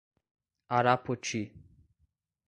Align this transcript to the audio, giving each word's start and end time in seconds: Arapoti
Arapoti 0.77 1.41